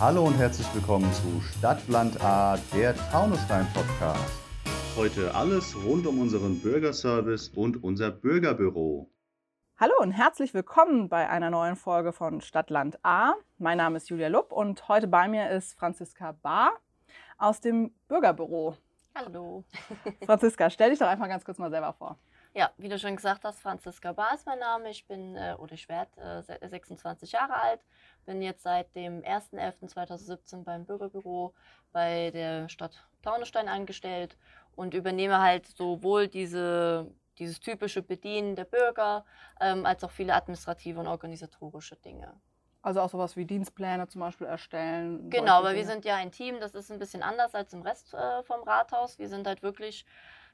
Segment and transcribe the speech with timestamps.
[0.00, 4.40] Hallo und herzlich willkommen zu Stadtland A, der Taunusstein Podcast.
[4.96, 9.08] Heute alles rund um unseren Bürgerservice und unser Bürgerbüro.
[9.78, 13.34] Hallo und herzlich willkommen bei einer neuen Folge von Stadtland A.
[13.58, 16.72] Mein Name ist Julia Lupp und heute bei mir ist Franziska Bahr
[17.38, 18.76] aus dem Bürgerbüro.
[19.14, 19.64] Hallo.
[20.26, 22.18] Franziska, stell dich doch einfach ganz kurz mal selber vor.
[22.56, 24.88] Ja, wie du schon gesagt hast, Franziska Bahr ist mein Name.
[24.90, 27.80] Ich bin, äh, oder ich werde äh, 26 Jahre alt,
[28.24, 31.54] bin jetzt seit dem 1.11.2017 beim Bürgerbüro
[31.92, 34.36] bei der Stadt Taunusstein angestellt
[34.76, 39.24] und übernehme halt sowohl diese, dieses typische Bedienen der Bürger
[39.60, 42.34] ähm, als auch viele administrative und organisatorische Dinge.
[42.84, 45.30] Also auch sowas wie Dienstpläne zum Beispiel erstellen.
[45.30, 48.12] Genau, weil wir sind ja ein Team, das ist ein bisschen anders als im Rest
[48.12, 49.18] äh, vom Rathaus.
[49.18, 50.04] Wir sind halt wirklich,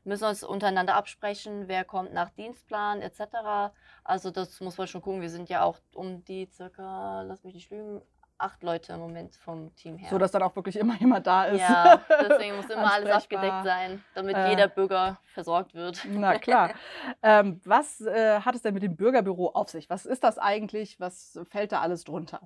[0.04, 3.72] müssen uns untereinander absprechen, wer kommt nach Dienstplan etc.
[4.04, 5.20] Also das muss man schon gucken.
[5.20, 8.02] Wir sind ja auch um die circa, lass mich nicht lügen,
[8.40, 10.08] acht Leute im Moment vom Team her.
[10.10, 11.60] So dass dann auch wirklich immer jemand da ist.
[11.60, 16.02] Ja, deswegen muss immer alles abgedeckt sein, damit äh, jeder Bürger versorgt wird.
[16.08, 16.70] Na klar.
[17.22, 19.90] ähm, was äh, hat es denn mit dem Bürgerbüro auf sich?
[19.90, 20.98] Was ist das eigentlich?
[20.98, 22.40] Was fällt da alles drunter?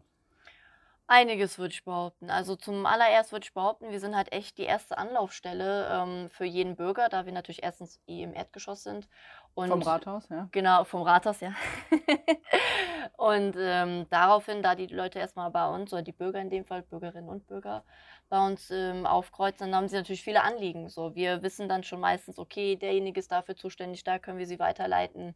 [1.07, 2.31] Einiges würde ich behaupten.
[2.31, 6.47] Also zum allererst würde ich behaupten, wir sind halt echt die erste Anlaufstelle ähm, für
[6.47, 9.09] jeden Bürger, da wir natürlich erstens eh im Erdgeschoss sind.
[9.55, 10.49] Und vom Rathaus, ja.
[10.51, 11.53] Genau, vom Rathaus, ja.
[13.19, 16.83] und ähm, daraufhin, da die Leute erstmal bei uns, oder die Bürger in dem Fall,
[16.83, 17.85] Bürgerinnen und Bürger,
[18.31, 20.89] bei uns ähm, aufkreuzen, dann haben sie natürlich viele Anliegen.
[20.89, 24.59] So, wir wissen dann schon meistens, okay, derjenige ist dafür zuständig, da können wir sie
[24.59, 25.35] weiterleiten.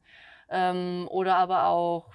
[0.51, 2.07] Ähm, oder aber auch,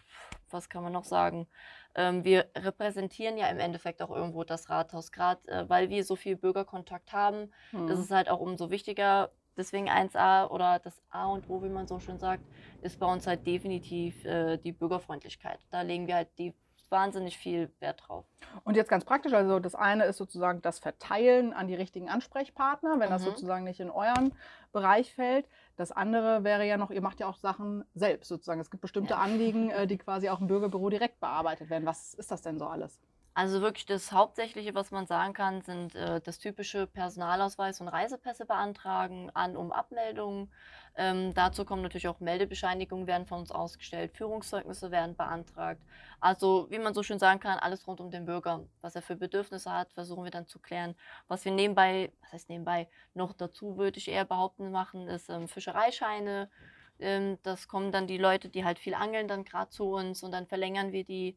[0.54, 1.48] was kann man noch sagen?
[1.96, 6.16] Ähm, wir repräsentieren ja im Endeffekt auch irgendwo das Rathaus, gerade äh, weil wir so
[6.16, 7.52] viel Bürgerkontakt haben.
[7.72, 7.88] Mhm.
[7.88, 9.32] Das ist halt auch umso wichtiger.
[9.56, 12.44] Deswegen 1a oder das A und O, wie man so schön sagt,
[12.82, 15.60] ist bei uns halt definitiv äh, die Bürgerfreundlichkeit.
[15.70, 16.54] Da legen wir halt die
[16.94, 18.24] wahnsinnig viel Wert drauf.
[18.64, 23.00] Und jetzt ganz praktisch, also das eine ist sozusagen das Verteilen an die richtigen Ansprechpartner,
[23.00, 23.14] wenn mhm.
[23.14, 24.32] das sozusagen nicht in euren
[24.72, 25.50] Bereich fällt.
[25.76, 28.62] Das andere wäre ja noch, ihr macht ja auch Sachen selbst sozusagen.
[28.62, 29.20] Es gibt bestimmte ja.
[29.20, 31.86] Anliegen, äh, die quasi auch im Bürgerbüro direkt bearbeitet werden.
[31.86, 33.00] Was ist das denn so alles?
[33.36, 38.46] Also wirklich das Hauptsächliche, was man sagen kann, sind äh, das typische Personalausweis und Reisepässe
[38.46, 40.52] beantragen, An- um Abmeldungen.
[40.96, 45.82] Ähm, dazu kommen natürlich auch Meldebescheinigungen werden von uns ausgestellt, Führungszeugnisse werden beantragt.
[46.20, 48.68] Also wie man so schön sagen kann, alles rund um den Bürger.
[48.82, 50.94] Was er für Bedürfnisse hat, versuchen wir dann zu klären.
[51.28, 55.48] Was wir nebenbei, was heißt nebenbei, noch dazu würde ich eher behaupten machen, ist ähm,
[55.48, 56.52] Fischereischeine.
[57.00, 60.32] Ähm, das kommen dann die Leute, die halt viel angeln, dann gerade zu uns und
[60.32, 61.36] dann verlängern wir die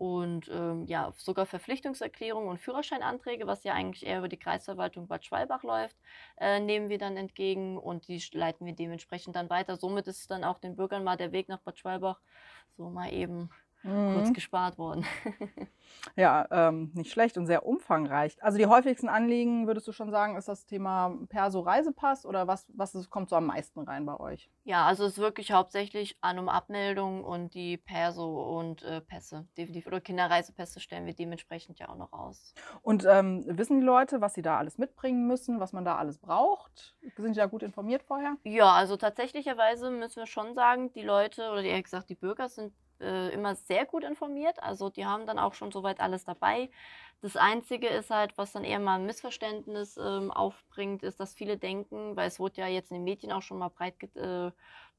[0.00, 5.26] und ähm, ja, sogar Verpflichtungserklärungen und Führerscheinanträge, was ja eigentlich eher über die Kreisverwaltung Bad
[5.26, 5.94] Schwalbach läuft,
[6.38, 9.76] äh, nehmen wir dann entgegen und die leiten wir dementsprechend dann weiter.
[9.76, 12.18] Somit ist dann auch den Bürgern mal der Weg nach Bad Schwalbach
[12.78, 13.50] so mal eben
[13.82, 14.14] mhm.
[14.14, 15.04] kurz gespart worden.
[16.16, 18.42] ja, ähm, nicht schlecht und sehr umfangreich.
[18.42, 22.94] Also die häufigsten Anliegen, würdest du schon sagen, ist das Thema Perso-Reisepass oder was, was
[22.94, 24.50] ist, kommt so am meisten rein bei euch?
[24.64, 29.46] Ja, also es ist wirklich hauptsächlich An- um Abmeldung und die Perso und äh, Pässe,
[29.56, 29.86] definitiv.
[29.86, 32.54] Oder Kinderreisepässe stellen wir dementsprechend ja auch noch aus.
[32.82, 36.18] Und ähm, wissen die Leute, was sie da alles mitbringen müssen, was man da alles
[36.18, 36.96] braucht?
[37.16, 38.36] Sind die da gut informiert vorher?
[38.44, 42.72] Ja, also tatsächlicherweise müssen wir schon sagen, die Leute oder eher gesagt die Bürger sind
[43.00, 44.62] äh, immer sehr gut informiert.
[44.62, 46.70] Also die haben dann auch schon soweit alles dabei.
[47.22, 51.58] Das Einzige ist halt, was dann eher mal ein Missverständnis ähm, aufbringt, ist, dass viele
[51.58, 54.50] denken, weil es wurde ja jetzt in den Medien auch schon mal breit, äh,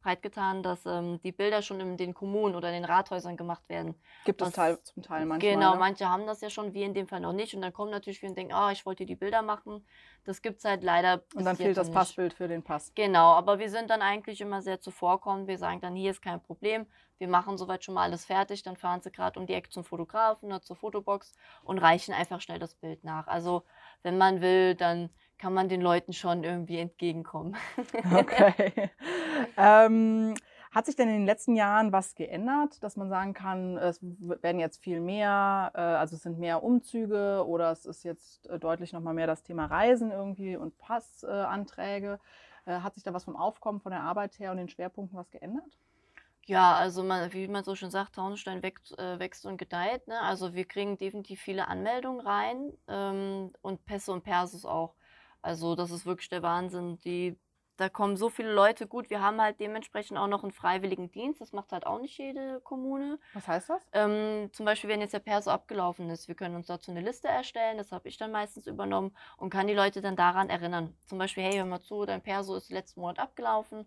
[0.01, 3.95] breitgetan, dass ähm, die Bilder schon in den Kommunen oder in den Rathäusern gemacht werden.
[4.25, 5.53] Gibt es Teil, zum Teil manchmal.
[5.53, 5.79] Genau, ne?
[5.79, 7.55] manche haben das ja schon, wir in dem Fall noch nicht.
[7.55, 9.85] Und dann kommen natürlich viele und denken, ah, oh, ich wollte die Bilder machen.
[10.23, 11.23] Das gibt es halt leider.
[11.35, 11.95] Und dann fehlt das nicht.
[11.95, 12.91] Passbild für den Pass.
[12.95, 15.47] Genau, aber wir sind dann eigentlich immer sehr zuvorkommend.
[15.47, 16.85] Wir sagen dann, hier ist kein Problem.
[17.17, 18.63] Wir machen soweit schon mal alles fertig.
[18.63, 21.33] Dann fahren sie gerade um die Ecke zum Fotografen oder zur Fotobox
[21.63, 23.27] und reichen einfach schnell das Bild nach.
[23.27, 23.63] Also,
[24.03, 27.57] wenn man will, dann kann man den Leuten schon irgendwie entgegenkommen.
[28.13, 28.91] Okay.
[29.57, 30.35] ähm,
[30.71, 34.59] hat sich denn in den letzten Jahren was geändert, dass man sagen kann, es werden
[34.59, 38.93] jetzt viel mehr, äh, also es sind mehr Umzüge oder es ist jetzt äh, deutlich
[38.93, 42.19] nochmal mehr das Thema Reisen irgendwie und Passanträge?
[42.65, 45.31] Äh, hat sich da was vom Aufkommen von der Arbeit her und den Schwerpunkten was
[45.31, 45.79] geändert?
[46.45, 50.07] Ja, also man, wie man so schon sagt, Taunusstein wächst, äh, wächst und gedeiht.
[50.07, 50.19] Ne?
[50.21, 54.93] Also wir kriegen definitiv viele Anmeldungen rein ähm, und Pässe und Persus auch.
[55.41, 56.99] Also das ist wirklich der Wahnsinn.
[56.99, 57.37] Die,
[57.77, 59.09] da kommen so viele Leute gut.
[59.09, 61.41] Wir haben halt dementsprechend auch noch einen freiwilligen Dienst.
[61.41, 63.19] Das macht halt auch nicht jede Kommune.
[63.33, 63.81] Was heißt das?
[63.93, 67.27] Ähm, zum Beispiel, wenn jetzt der Perso abgelaufen ist, wir können uns dazu eine Liste
[67.27, 67.77] erstellen.
[67.77, 70.95] Das habe ich dann meistens übernommen und kann die Leute dann daran erinnern.
[71.05, 73.85] Zum Beispiel, hey, hör mal zu, dein Perso ist letzten Monat abgelaufen.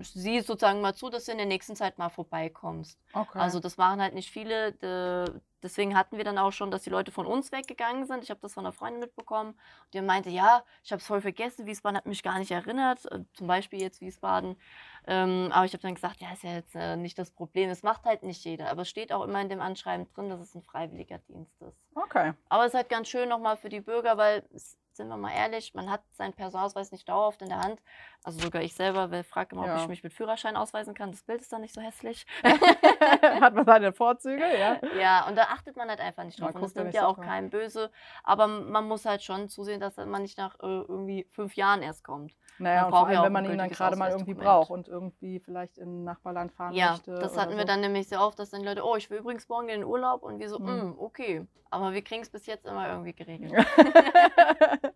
[0.00, 2.98] Sieh sozusagen mal zu, dass du in der nächsten Zeit mal vorbeikommst.
[3.12, 3.38] Okay.
[3.38, 4.72] Also das machen halt nicht viele.
[4.72, 8.22] De, deswegen hatten wir dann auch schon, dass die Leute von uns weggegangen sind.
[8.22, 9.58] Ich habe das von einer Freundin mitbekommen.
[9.92, 13.10] Die meinte, ja, ich habe es voll vergessen, Wiesbaden hat mich gar nicht erinnert.
[13.10, 14.56] Äh, zum Beispiel jetzt Wiesbaden.
[15.06, 17.70] Ähm, aber ich habe dann gesagt, ja, ist ja jetzt äh, nicht das Problem.
[17.70, 18.70] Es macht halt nicht jeder.
[18.70, 21.78] Aber es steht auch immer in dem Anschreiben drin, dass es ein freiwilliger Dienst ist.
[21.94, 22.32] okay.
[22.48, 25.32] Aber es ist halt ganz schön nochmal für die Bürger, weil, es, sind wir mal
[25.32, 27.80] ehrlich, man hat seinen Personalausweis nicht dauerhaft in der Hand.
[28.24, 29.82] Also sogar ich selber frage immer, ob Ja.
[29.82, 31.10] ich mich mit Führerschein ausweisen kann.
[31.10, 32.26] Das Bild ist dann nicht so hässlich.
[32.42, 34.80] Hat man seine Vorzüge, ja?
[34.98, 36.56] Ja, und da achtet man halt einfach nicht Man drauf.
[36.56, 37.90] Und das nimmt ja auch keinem böse.
[38.24, 42.02] Aber man muss halt schon zusehen, dass man nicht nach äh, irgendwie fünf Jahren erst
[42.04, 42.32] kommt.
[42.58, 44.88] Naja, Man und vor ja allem, wenn man ihn dann gerade mal irgendwie braucht und
[44.88, 47.14] irgendwie vielleicht in ein Nachbarland fahren Ja, möchte.
[47.14, 47.66] das oder hatten wir so.
[47.66, 50.22] dann nämlich sehr oft, dass dann Leute, oh, ich will übrigens morgen in den Urlaub.
[50.22, 50.58] Und wir so.
[50.58, 51.46] "Mm, okay.
[51.70, 53.52] Aber wir kriegen es bis jetzt immer irgendwie geregelt.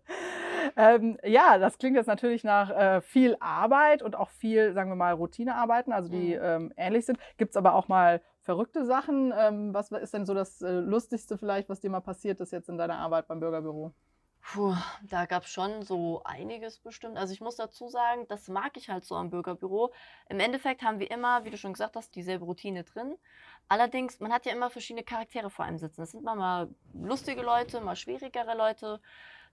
[0.77, 4.95] ähm, ja, das klingt jetzt natürlich nach äh, viel Arbeit und auch viel, sagen wir
[4.95, 6.41] mal, Routinearbeiten, also die Mhm.
[6.43, 7.19] ähm, ähnlich sind.
[7.37, 9.33] Gibt es aber auch mal verrückte Sachen?
[9.37, 12.69] Ähm, was ist denn so das äh, Lustigste vielleicht, was dir mal passiert ist jetzt
[12.69, 13.93] in deiner Arbeit beim Bürgerbüro?
[14.43, 17.17] Puh, da gab es schon so einiges bestimmt.
[17.17, 19.93] Also ich muss dazu sagen, das mag ich halt so am Bürgerbüro.
[20.29, 23.15] Im Endeffekt haben wir immer, wie du schon gesagt hast, dieselbe Routine drin.
[23.67, 26.01] Allerdings, man hat ja immer verschiedene Charaktere vor einem sitzen.
[26.01, 28.99] Es sind mal, mal lustige Leute, mal schwierigere Leute.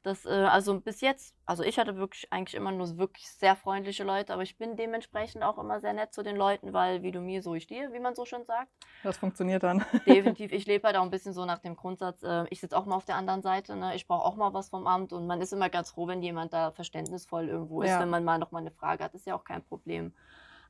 [0.04, 4.04] Das, äh, also bis jetzt, also ich hatte wirklich eigentlich immer nur wirklich sehr freundliche
[4.04, 7.20] Leute, aber ich bin dementsprechend auch immer sehr nett zu den Leuten, weil wie du
[7.20, 8.70] mir, so ich dir, wie man so schön sagt.
[9.02, 9.84] Das funktioniert dann.
[10.06, 10.52] Definitiv.
[10.52, 12.94] Ich lebe halt auch ein bisschen so nach dem Grundsatz, äh, ich sitze auch mal
[12.94, 13.94] auf der anderen Seite, ne?
[13.96, 16.52] ich brauche auch mal was vom Amt und man ist immer ganz froh, wenn jemand
[16.52, 18.00] da verständnisvoll irgendwo ist, Ja.
[18.00, 20.14] wenn man mal noch mal eine Frage hat, ist ja auch kein Problem.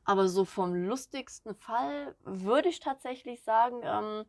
[0.05, 4.25] Aber so vom lustigsten Fall würde ich tatsächlich sagen, ähm,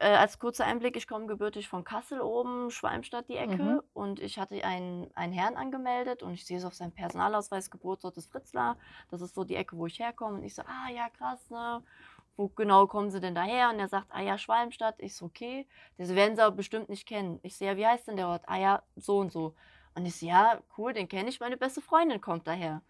[0.00, 3.82] äh, als kurzer Einblick, ich komme gebürtig von Kassel oben, Schwalmstadt die Ecke Mhm.
[3.94, 8.16] und ich hatte einen, einen Herrn angemeldet und ich sehe es auf seinem Personalausweis, Geburtsort
[8.16, 8.76] ist Fritzlar,
[9.10, 11.82] das ist so die Ecke, wo ich herkomme und ich so, ah ja krass, ne,
[12.36, 13.70] wo genau kommen Sie denn daher?
[13.70, 14.94] Und er sagt, ah ja, Schwalmstadt.
[14.98, 15.66] Ich so, okay.
[15.98, 17.40] So, werden Sie aber bestimmt nicht kennen.
[17.42, 18.44] Ich so, ja, wie heißt denn der Ort?
[18.46, 19.54] Ah ja, so und so.
[19.94, 22.82] Und ich so, ja, cool, den kenne ich, meine beste Freundin kommt daher.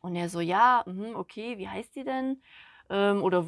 [0.00, 2.42] Und er so, ja, mhm, okay, wie heißt die denn?
[2.90, 3.46] Ähm, oder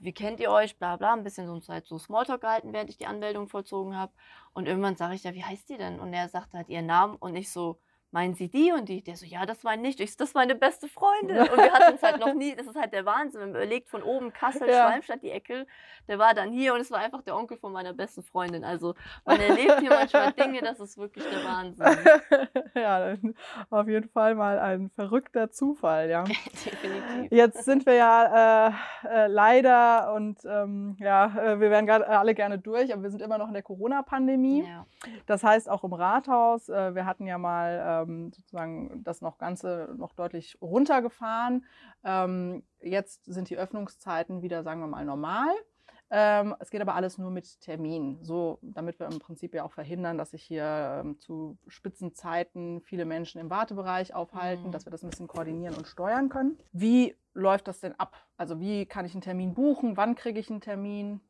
[0.00, 0.78] wie kennt ihr euch?
[0.78, 4.12] Bla bla, ein bisschen so Zeit so Smalltalk gehalten, während ich die Anmeldung vollzogen habe.
[4.52, 6.00] Und irgendwann sage ich, ja, wie heißt die denn?
[6.00, 7.78] Und er sagt halt ihren Namen und ich so,
[8.16, 9.02] meinen Sie die und die?
[9.02, 10.00] Der so, ja, das meine ich.
[10.00, 11.36] Ich so, das ist meine beste Freundin.
[11.52, 13.90] Und wir hatten uns halt noch nie, das ist halt der Wahnsinn, wenn man überlegt,
[13.90, 14.88] von oben Kassel, Ja.
[14.88, 15.66] Schwalmstadt, die Ecke,
[16.08, 18.64] der war dann hier und es war einfach der Onkel von meiner besten Freundin.
[18.64, 18.94] Also
[19.26, 21.86] man erlebt hier manchmal Dinge, das ist wirklich der Wahnsinn.
[22.74, 23.16] ja,
[23.68, 26.24] auf jeden Fall mal ein verrückter Zufall, ja.
[26.24, 27.30] Definitiv.
[27.30, 28.72] Jetzt sind wir ja äh,
[29.10, 33.20] äh, leider und ähm, ja, äh, wir wären grad alle gerne durch, aber wir sind
[33.20, 34.64] immer noch in der Corona-Pandemie.
[34.66, 34.86] Ja.
[35.26, 39.94] Das heißt auch im Rathaus, äh, wir hatten ja mal ähm, sozusagen das noch Ganze
[39.96, 41.64] noch deutlich runtergefahren.
[42.04, 45.48] Ähm, jetzt sind die Öffnungszeiten wieder, sagen wir mal, normal.
[46.08, 49.72] Ähm, es geht aber alles nur mit Termin, so damit wir im Prinzip ja auch
[49.72, 54.70] verhindern, dass sich hier ähm, zu Spitzenzeiten viele Menschen im Wartebereich aufhalten, Mhm.
[54.72, 56.58] dass wir das ein bisschen koordinieren und steuern können.
[56.72, 58.14] Wie läuft das denn ab?
[58.36, 59.96] Also wie kann ich einen Termin buchen?
[59.96, 61.20] Wann kriege ich einen Termin?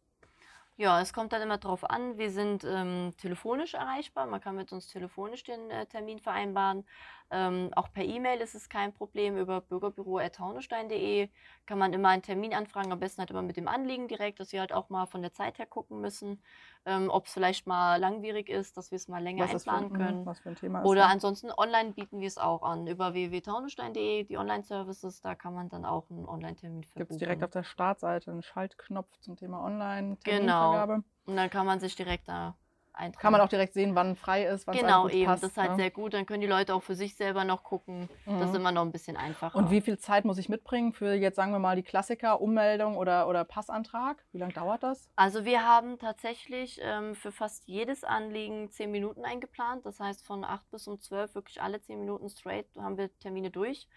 [0.78, 2.19] Ja, es kommt dann immer drauf an.
[2.19, 4.26] Wir sind ähm, telefonisch erreichbar.
[4.26, 6.84] Man kann mit uns telefonisch den äh, Termin vereinbaren.
[7.31, 9.37] Ähm, auch per E-Mail ist es kein Problem.
[9.37, 11.28] Über bürgerbüro.taunusstein.de
[11.67, 12.93] kann man immer einen Termin anfragen.
[12.93, 15.32] Am besten halt immer mit dem Anliegen direkt, dass wir halt auch mal von der
[15.32, 16.40] Zeit her gucken müssen,
[16.84, 19.70] ähm, ob es vielleicht mal langwierig ist, dass wir es mal länger Was das für,
[19.70, 20.26] einplanen mhm, können.
[20.26, 20.87] was für ein Thema ist?
[20.87, 21.12] Oder ne?
[21.12, 22.87] ansonsten online bieten wir es auch an.
[22.87, 27.18] Über www.taunusstein.de, die Online-Services, da kann man dann auch einen Online-Termin Gibt es verbuchen.
[27.18, 29.66] direkt auf der Startseite einen Schaltknopf zum Thema Genau.
[29.66, 31.02] Online-Terminvergabe?
[31.26, 32.56] Und dann kann man sich direkt da
[32.96, 33.20] eintragen.
[33.22, 35.26] Kann man auch direkt sehen, wann frei ist, wann es Genau, eben.
[35.26, 35.42] passt.
[35.42, 35.76] das ist halt ne?
[35.76, 36.14] sehr gut.
[36.14, 38.08] Dann können die Leute auch für sich selber noch gucken.
[38.24, 38.54] Das ist Mhm.
[38.56, 39.56] immer noch ein bisschen einfacher.
[39.56, 42.96] Und wie viel Zeit muss ich mitbringen für jetzt sagen wir mal die Klassiker, Ummeldung
[42.96, 44.24] oder, oder Passantrag?
[44.32, 45.10] Wie lange dauert das?
[45.16, 49.84] Also wir haben tatsächlich ähm, für fast jedes Anliegen zehn Minuten eingeplant.
[49.86, 53.50] Das heißt von 8 bis um 12 wirklich alle zehn Minuten straight haben wir Termine
[53.50, 53.88] durch.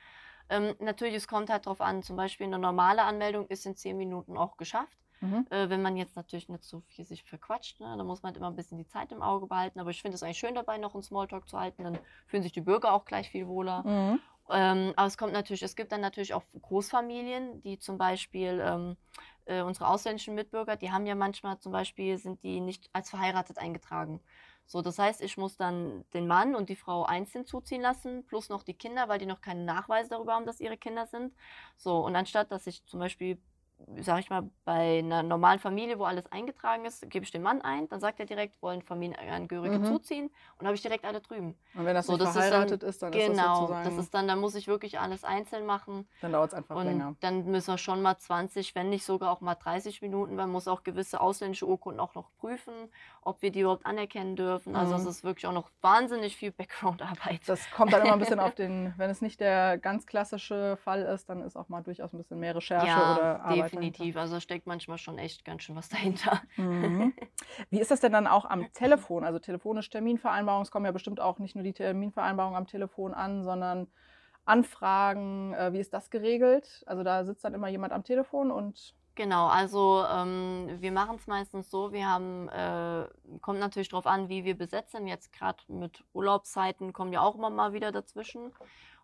[0.50, 3.96] Ähm, natürlich, es kommt halt darauf an, zum Beispiel eine normale Anmeldung ist in zehn
[3.98, 4.98] Minuten auch geschafft.
[5.22, 5.48] Mhm.
[5.50, 8.38] Äh, wenn man jetzt natürlich nicht so viel sich verquatscht, ne, dann muss man halt
[8.38, 9.80] immer ein bisschen die Zeit im Auge behalten.
[9.80, 11.84] Aber ich finde es eigentlich schön dabei, noch einen Smalltalk zu halten.
[11.84, 13.84] Dann fühlen sich die Bürger auch gleich viel wohler.
[13.84, 14.20] Mhm.
[14.52, 18.98] Ähm, aber es kommt natürlich, es gibt dann natürlich auch Großfamilien, die zum Beispiel ähm,
[19.46, 23.60] äh, unsere ausländischen Mitbürger, die haben ja manchmal zum Beispiel, sind die nicht als verheiratet
[23.60, 24.22] eingetragen.
[24.66, 28.50] So, das heißt, ich muss dann den Mann und die Frau einzeln zuziehen lassen, plus
[28.50, 31.34] noch die Kinder, weil die noch keinen Nachweis darüber haben, dass ihre Kinder sind.
[31.76, 33.40] So, und anstatt, dass ich zum Beispiel
[34.02, 37.62] sag ich mal, bei einer normalen Familie, wo alles eingetragen ist, gebe ich den Mann
[37.62, 39.86] ein, dann sagt er direkt, wollen Familienangehörige Mhm.
[39.86, 41.56] zuziehen und habe ich direkt alle drüben.
[41.74, 43.84] Und wenn das So, nicht das ist dann- verheiratet ist, dann ist das Genau, sozusagen,
[43.86, 46.08] das ist dann, dann muss ich wirklich alles einzeln machen.
[46.22, 47.16] dann dauert es einfach Und länger.
[47.22, 50.36] dann müssen wir schon mal 20, wenn nicht sogar auch mal 30 Minuten.
[50.36, 52.74] Man muss auch gewisse ausländische Urkunden auch noch prüfen,
[53.22, 54.76] ob wir die überhaupt anerkennen dürfen.
[54.76, 55.10] Also es Mhm.
[55.10, 57.42] ist wirklich auch noch wahnsinnig viel Background-Arbeit.
[57.48, 61.02] Das kommt dann immer ein bisschen auf den, wenn es nicht der ganz klassische Fall
[61.04, 63.69] ist, dann ist auch mal durchaus ein bisschen mehr Recherche ja, oder Arbeit.
[63.72, 64.18] Definitiv.
[64.18, 66.42] Also da steckt manchmal schon echt ganz schön was dahinter.
[66.58, 67.14] Mhm.
[67.70, 69.24] Wie ist das denn dann auch am Telefon?
[69.24, 73.44] Also telefonisch Terminvereinbarungen, es kommen ja bestimmt auch nicht nur die Terminvereinbarungen am Telefon an,
[73.44, 73.88] sondern
[74.46, 75.54] Anfragen.
[75.54, 76.84] Äh, wie ist das geregelt?
[76.86, 81.28] Also da sitzt dann immer jemand am Telefon und Genau, also ähm, wir machen es
[81.28, 83.06] meistens so, wir haben, äh,
[83.42, 85.08] kommt natürlich darauf an, wie wir besetzen.
[85.08, 88.54] Jetzt gerade mit Urlaubszeiten kommen ja auch immer mal wieder dazwischen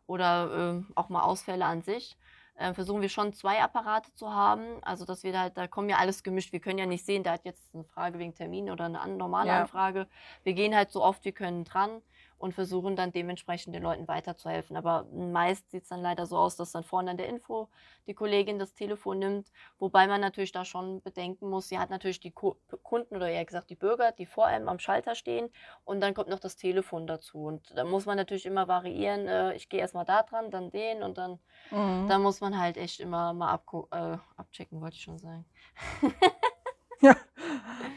[0.08, 2.18] oder äh, auch mal Ausfälle an sich.
[2.58, 5.90] Äh, versuchen wir schon zwei Apparate zu haben, also dass wir da halt, da kommen
[5.90, 6.54] ja alles gemischt.
[6.54, 9.50] Wir können ja nicht sehen, der hat jetzt eine Frage wegen Termin oder eine normale
[9.50, 9.62] Ja.
[9.62, 10.08] Anfrage.
[10.44, 12.02] Wir gehen halt so oft wir können dran
[12.38, 14.76] und versuchen dann dementsprechend den Leuten weiterzuhelfen.
[14.78, 17.70] Aber meist sieht es dann leider so aus, dass dann vorne an der Info
[18.08, 22.20] die Kollegin das Telefon nimmt, wobei man natürlich da schon bedenken muss, sie hat natürlich
[22.20, 25.50] die Ku- Kunden oder eher gesagt die Bürger, die vor einem am Schalter stehen
[25.86, 27.46] und dann kommt noch das Telefon dazu.
[27.46, 31.04] Und da muss man natürlich immer variieren, äh, ich gehe erstmal da dran, dann den
[31.04, 31.40] und dann,
[31.72, 32.08] Mhm.
[32.08, 33.60] da muss man halt echt immer mal
[33.92, 35.46] äh, abchecken, wollte ich schon sagen.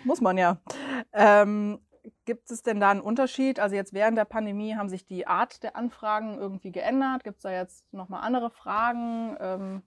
[0.05, 0.59] muss man ja.
[1.13, 1.81] Ähm,
[2.29, 3.59] gibt es denn da einen Unterschied?
[3.59, 7.25] Also jetzt während der Pandemie haben sich die Art der Anfragen irgendwie geändert?
[7.25, 9.35] Gibt es da jetzt nochmal andere Fragen?
[9.41, 9.83] Ähm,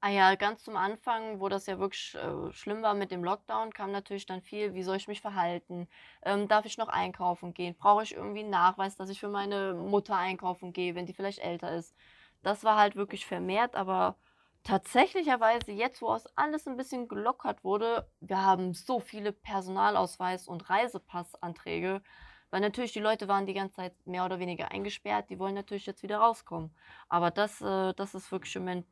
[0.00, 3.72] Ah ja, ganz zum Anfang, wo das ja wirklich äh, schlimm war mit dem Lockdown,
[3.72, 5.88] kam natürlich dann viel, wie soll ich mich verhalten?
[6.22, 7.74] Ähm, darf ich noch einkaufen gehen?
[7.74, 11.38] Brauche ich irgendwie einen Nachweis, dass ich für meine Mutter einkaufen gehe, wenn die vielleicht
[11.38, 11.94] älter ist?
[12.42, 14.16] Das war halt wirklich vermehrt, aber
[14.64, 20.68] tatsächlicherweise jetzt, wo es alles ein bisschen gelockert wurde, wir haben so viele Personalausweis- und
[20.68, 22.02] Reisepassanträge,
[22.50, 25.86] weil natürlich die Leute waren die ganze Zeit mehr oder weniger eingesperrt, die wollen natürlich
[25.86, 26.74] jetzt wieder rauskommen.
[27.08, 28.86] Aber das, äh, das ist wirklich im Moment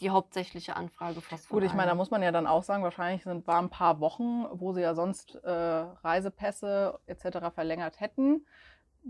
[0.00, 3.24] die hauptsächliche Anfrage fast Gut, ich meine, da muss man ja dann auch sagen, wahrscheinlich
[3.24, 7.52] sind waren ein paar Wochen, wo sie ja sonst äh, Reisepässe etc.
[7.52, 8.46] verlängert hätten,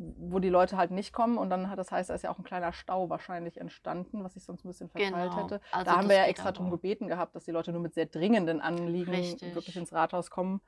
[0.00, 2.38] wo die Leute halt nicht kommen und dann hat das heißt, da ist ja auch
[2.38, 5.43] ein kleiner Stau wahrscheinlich entstanden, was sich sonst ein bisschen verteilt Genau.
[5.45, 5.61] hätte.
[5.73, 8.07] Also da haben wir ja extra darum gebeten gehabt, dass die Leute nur mit sehr
[8.07, 9.55] dringenden Anliegen Richtig.
[9.55, 10.61] wirklich ins Rathaus kommen.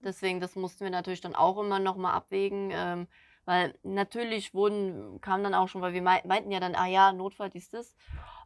[0.00, 3.06] Deswegen, das mussten wir natürlich dann auch immer nochmal abwägen, ähm,
[3.44, 7.12] weil natürlich wurden, kam dann auch schon, weil wir mei- meinten ja dann, ah ja,
[7.12, 7.94] Notfall dies, das.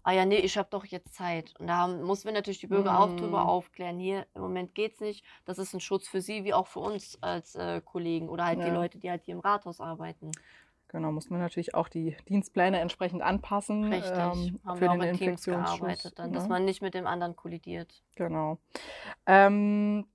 [0.09, 1.53] Ah ja, nee, ich habe doch jetzt Zeit.
[1.59, 3.49] Und da haben, mussten wir natürlich die Bürger auch drüber Mm.
[3.49, 3.99] aufklären.
[3.99, 5.25] Hier, im Moment geht's nicht.
[5.47, 8.61] Das ist ein Schutz für sie, wie auch für uns als äh, Kollegen oder halt
[8.61, 8.73] die Ja.
[8.75, 10.31] Leute, die halt hier im Rathaus arbeiten.
[10.87, 13.93] Genau, mussten wir natürlich auch die Dienstpläne entsprechend anpassen.
[13.93, 14.13] Richtig.
[14.13, 15.79] ähm, haben für wir auch den mit Teams Infektionsschutz.
[15.81, 16.49] gearbeitet, dann, dass ne?
[16.51, 18.01] man nicht mit dem anderen kollidiert.
[18.15, 18.59] Genau.
[19.27, 20.07] Ähm,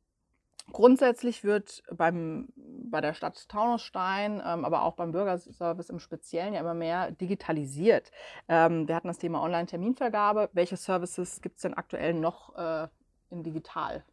[0.71, 6.59] grundsätzlich wird beim, bei der Stadt Taunusstein, ähm, aber auch beim Bürgerservice im Speziellen ja
[6.59, 8.11] immer mehr digitalisiert.
[8.47, 10.49] Ähm, wir hatten das Thema Online-Terminvergabe.
[10.53, 12.87] Welche Services gibt es denn aktuell noch äh,
[13.29, 14.03] in digital?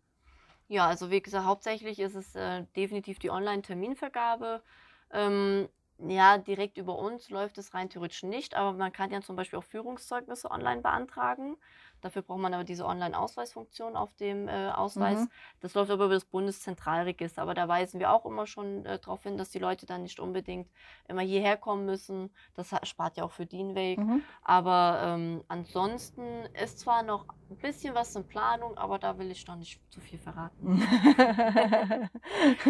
[0.69, 4.63] Ja, also wie gesagt, hauptsächlich ist es äh, definitiv die Online-Terminvergabe.
[5.11, 9.35] Ähm, ja, direkt über uns läuft es rein theoretisch nicht, aber man kann ja zum
[9.35, 11.57] Beispiel auch Führungszeugnisse online beantragen.
[12.01, 15.21] Dafür braucht man aber diese Online-Ausweisfunktion auf dem äh, Ausweis.
[15.21, 15.31] Mhm.
[15.61, 17.43] Das läuft aber über das Bundeszentralregister.
[17.43, 20.21] Aber da weisen wir auch immer schon äh, darauf hin, dass die Leute dann nicht
[20.21, 20.69] unbedingt
[21.09, 22.31] immer hierher kommen müssen.
[22.55, 23.99] Das spart ja auch für die einen Weg.
[23.99, 24.23] Mhm.
[24.43, 26.23] Aber ähm, ansonsten
[26.63, 30.01] ist zwar noch ein bisschen was in Planung, aber da will ich noch nicht zu
[30.01, 30.81] viel verraten.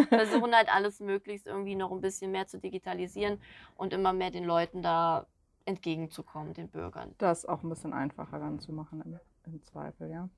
[0.09, 3.41] Versuchen halt alles möglichst irgendwie noch ein bisschen mehr zu digitalisieren
[3.77, 5.27] und immer mehr den Leuten da
[5.69, 7.15] entgegenzukommen, den Bürgern.
[7.19, 9.19] das auch ein bisschen einfacher dann zu machen im,
[9.53, 10.29] im Zweifel, ja.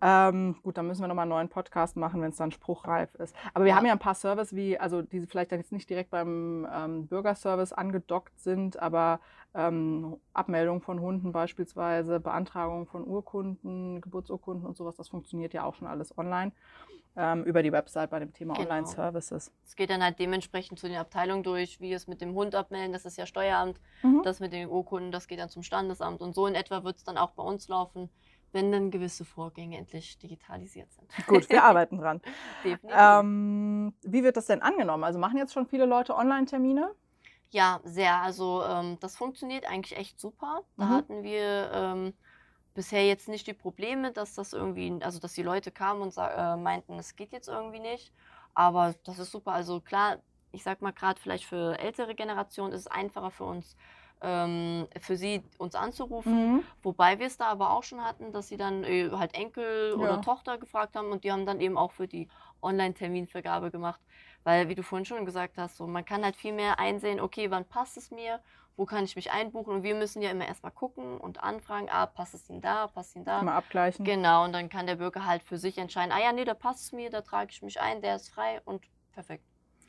[0.00, 3.34] Ähm, gut, dann müssen wir nochmal einen neuen Podcast machen, wenn es dann spruchreif ist.
[3.52, 3.76] Aber wir Ja.
[3.76, 7.08] haben ja ein paar Services, wie, also die vielleicht dann jetzt nicht direkt beim ähm,
[7.08, 9.18] Bürgerservice angedockt sind, aber
[9.54, 15.74] ähm, Abmeldung von Hunden beispielsweise, Beantragung von Urkunden, Geburtsurkunden und sowas, das funktioniert ja auch
[15.74, 16.52] schon alles online
[17.16, 18.62] ähm, über die Website bei dem Thema Genau.
[18.62, 19.52] Online-Services.
[19.64, 22.92] Es geht dann halt dementsprechend zu den Abteilungen durch, wie es mit dem Hund abmelden,
[22.92, 24.22] das ist ja Steueramt, Mhm.
[24.24, 27.04] das mit den Urkunden, das geht dann zum Standesamt und so in etwa wird es
[27.04, 28.10] dann auch bei uns laufen,
[28.52, 31.12] wenn dann gewisse Vorgänge endlich digitalisiert sind.
[31.26, 32.20] Gut, wir arbeiten dran.
[32.90, 35.04] Ähm, wie wird das denn angenommen?
[35.04, 36.94] Also machen jetzt schon viele Leute Online-Termine?
[37.50, 38.16] Ja, sehr.
[38.22, 40.62] Also ähm, das funktioniert eigentlich echt super.
[40.76, 40.92] Da Mhm.
[40.94, 42.14] hatten wir ähm,
[42.78, 46.54] bisher jetzt nicht die Probleme, dass das irgendwie, also dass die Leute kamen und äh,
[46.54, 48.12] meinten, es geht jetzt irgendwie nicht.
[48.54, 49.50] Aber das ist super.
[49.50, 50.18] Also klar,
[50.52, 53.76] ich sag mal gerade vielleicht für ältere Generationen ist es einfacher für uns,
[54.20, 56.32] ähm, für sie uns anzurufen.
[56.58, 56.64] Mhm.
[56.84, 60.14] Wobei wir es da aber auch schon hatten, dass sie dann äh, halt Enkel oder
[60.14, 60.16] Ja.
[60.18, 62.28] Tochter gefragt haben und die haben dann eben auch für die
[62.62, 64.00] Online-Terminvergabe gemacht.
[64.44, 67.50] Weil, wie du vorhin schon gesagt hast, so, man kann halt viel mehr einsehen, okay,
[67.50, 68.38] wann passt es mir,
[68.78, 72.06] wo kann ich mich einbuchen und wir müssen ja immer erstmal gucken und anfragen, ah,
[72.06, 73.42] passt es Ihnen da, passt es Ihnen da.
[73.42, 74.04] Mal abgleichen.
[74.04, 76.84] Genau, und dann kann der Bürger halt für sich entscheiden, ah ja, nee, da passt
[76.84, 79.44] es mir, da trage ich mich ein, der ist frei und perfekt.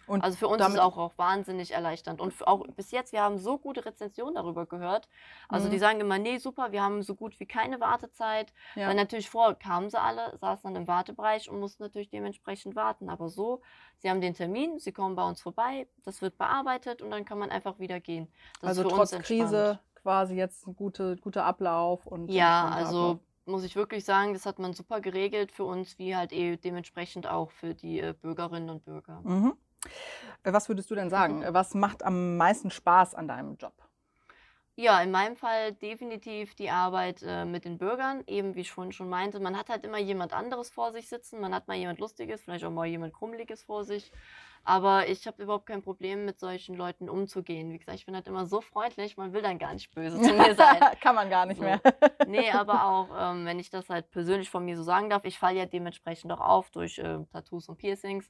[0.09, 2.19] Und Also für uns ist es auch, auch wahnsinnig erleichternd.
[2.19, 5.07] Und auch bis jetzt, wir haben so gute Rezensionen darüber gehört.
[5.47, 5.71] Also Mhm.
[5.71, 8.51] die sagen immer, nee, super, wir haben so gut wie keine Wartezeit.
[8.75, 8.87] ja.
[8.87, 13.09] Weil natürlich vorher kamen sie alle, saßen dann im Wartebereich und mussten natürlich dementsprechend warten.
[13.09, 13.61] Aber so,
[13.99, 17.37] sie haben den Termin, sie kommen bei uns vorbei, das wird bearbeitet und dann kann
[17.39, 18.27] man einfach wieder gehen.
[18.61, 22.67] Das also ist für trotz uns Krise quasi jetzt ein gute, guter Ablauf und Ja,
[22.69, 23.19] also Ablauf.
[23.45, 27.27] muss ich wirklich sagen, das hat man super geregelt für uns, wie halt eh dementsprechend
[27.27, 29.21] auch für die äh, Bürgerinnen und Bürger.
[29.23, 29.53] Mhm.
[30.43, 31.41] Äh, Was würdest du denn sagen?
[31.43, 33.73] Äh, Was macht am meisten Spaß an deinem Job?
[34.75, 38.23] Ja, in meinem Fall definitiv die Arbeit äh, mit den Bürgern.
[38.27, 41.41] Eben wie ich vorhin schon meinte, man hat halt immer jemand anderes vor sich sitzen,
[41.41, 44.09] man hat mal jemand Lustiges, vielleicht auch mal jemand Krummeliges vor sich.
[44.63, 47.73] Aber ich habe überhaupt kein Problem, mit solchen Leuten umzugehen.
[47.73, 50.33] Wie gesagt, ich bin halt immer so freundlich, man will dann gar nicht böse zu
[50.33, 50.79] mir sein.
[51.01, 51.63] Kann man gar nicht So.
[51.63, 51.81] mehr.
[52.23, 55.39] Nee, aber auch, ähm, wenn ich das halt persönlich von mir so sagen darf, ich
[55.39, 58.29] falle ja dementsprechend auch auf durch äh, Tattoos und Piercings.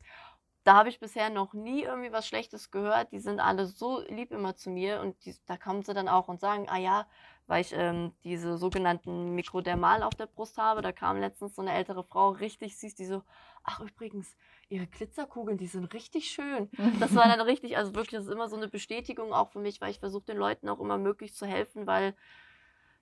[0.64, 3.12] Da habe ich bisher noch nie irgendwie was Schlechtes gehört.
[3.12, 6.28] Die sind alle so lieb immer zu mir und die, da kommen sie dann auch
[6.28, 7.08] und sagen, ah ja,
[7.48, 10.82] weil ich ähm, diese sogenannten Mikrodermal auf der Brust habe.
[10.82, 13.24] Da kam letztens so eine ältere Frau, richtig süß, die so,
[13.64, 14.38] ach übrigens,
[14.70, 16.70] ihre Glitzerkugeln, die sind richtig schön.
[17.00, 19.82] Das war dann richtig, also wirklich, das ist immer so eine Bestätigung auch für mich,
[19.82, 22.16] weil ich versuche den Leuten auch immer möglichst zu helfen, weil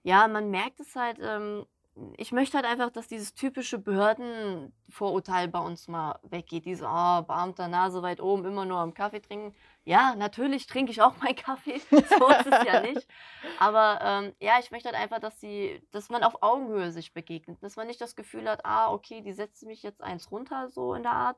[0.03, 1.65] ja, man merkt es halt, ähm,
[2.17, 6.65] ich möchte halt einfach, dass dieses typische Behördenvorurteil bei uns mal weggeht.
[6.65, 9.55] Diese, oh, Beamter, Nase weit oben, immer nur am Kaffee trinken.
[9.83, 13.07] Ja, natürlich trinke ich auch meinen Kaffee, so ist es ja nicht.
[13.59, 17.61] Aber ähm, ja, ich möchte halt einfach, dass, die, dass man auf Augenhöhe sich begegnet.
[17.63, 20.93] Dass man nicht das Gefühl hat, ah, okay, die setzt mich jetzt eins runter, so
[20.93, 21.37] in der Art.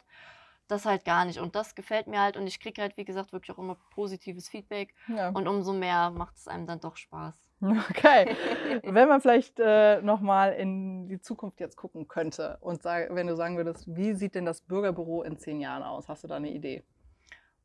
[0.67, 1.39] Das halt gar nicht.
[1.39, 2.37] Und das gefällt mir halt.
[2.37, 4.93] Und ich kriege halt, wie gesagt, wirklich auch immer positives Feedback.
[5.07, 5.29] Ja.
[5.29, 7.48] Und umso mehr macht es einem dann doch Spaß.
[7.89, 8.35] Okay.
[8.83, 13.35] Wenn man vielleicht äh, nochmal in die Zukunft jetzt gucken könnte und sag, wenn du
[13.35, 16.07] sagen würdest, wie sieht denn das Bürgerbüro in zehn Jahren aus?
[16.07, 16.83] Hast du da eine Idee?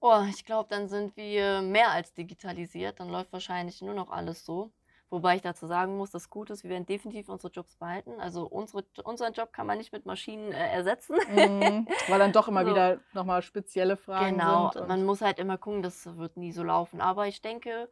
[0.00, 2.98] Oh, ich glaube, dann sind wir mehr als digitalisiert.
[3.00, 4.70] Dann läuft wahrscheinlich nur noch alles so.
[5.11, 8.18] Wobei ich dazu sagen muss, das Gute ist, wir werden definitiv unsere Jobs behalten.
[8.18, 11.16] Also unsere, unseren Job kann man nicht mit Maschinen äh, ersetzen.
[11.33, 11.87] Mhm.
[12.09, 12.70] Weil dann doch immer So.
[12.70, 14.83] wieder nochmal spezielle Fragen Genau, sind.
[14.83, 17.00] und- man muss halt immer gucken, das wird nie so laufen.
[17.00, 17.88] Aber ich denke,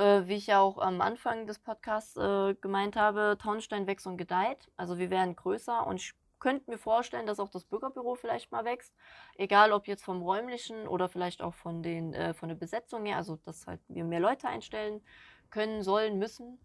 [0.00, 4.16] äh, wie ich ja auch am Anfang des Podcasts äh, gemeint habe, Taunstein wächst und
[4.16, 4.70] gedeiht.
[4.76, 8.64] Also wir werden größer und ich könnte mir vorstellen, dass auch das Bürgerbüro vielleicht mal
[8.64, 8.94] wächst.
[9.36, 13.16] Egal ob jetzt vom räumlichen oder vielleicht auch von, den, äh, von der Besetzung her,
[13.18, 15.02] also dass halt wir mehr Leute einstellen
[15.50, 16.58] können, sollen, müssen.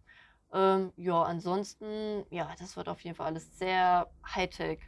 [0.53, 4.79] Ähm, ja, ansonsten, ja, das wird auf jeden Fall alles sehr Hightech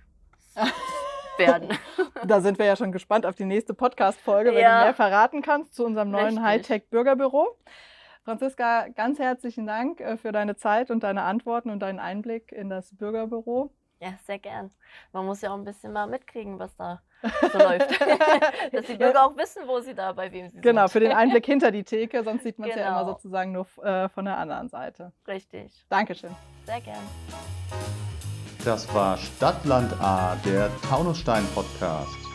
[1.37, 1.77] werden.
[2.23, 4.79] Da sind wir ja schon gespannt auf die nächste Podcast-Folge, wenn Ja.
[4.79, 6.41] du mehr verraten kannst zu unserem neuen.
[6.41, 7.57] Hightech-Bürgerbüro.
[8.31, 12.69] Franziska, ganz herzlichen Dank äh, für deine Zeit und deine Antworten und deinen Einblick in
[12.69, 13.71] das Bürgerbüro.
[14.01, 14.69] Ja, sehr gern.
[15.13, 17.01] Man muss ja auch ein bisschen mal mitkriegen, was da
[17.53, 17.89] so läuft.
[18.73, 20.91] Dass die Bürger auch wissen, wo sie da bei wem sie Genau, sind.
[20.91, 23.11] für den Einblick hinter die Theke, sonst sieht man es ja immer Genau.
[23.13, 25.13] sozusagen nur äh, von der anderen Seite.
[25.25, 25.85] Richtig.
[25.87, 26.35] Dankeschön.
[26.65, 26.99] Sehr gern.
[28.65, 32.26] Das war Stadtland A, der Taunusstein Podcast.